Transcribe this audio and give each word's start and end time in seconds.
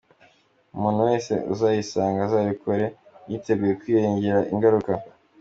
Umuntu 0.75 0.99
wese 1.09 1.33
uzayigana 1.53 2.21
azabikore 2.27 2.85
yiteguye 3.29 3.73
kwirengera 3.81 4.39
ingaruka.” 4.53 4.91